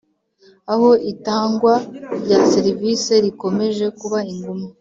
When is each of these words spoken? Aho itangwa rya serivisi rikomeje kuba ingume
Aho 0.73 0.89
itangwa 1.11 1.73
rya 2.23 2.39
serivisi 2.53 3.13
rikomeje 3.25 3.85
kuba 3.99 4.19
ingume 4.31 4.67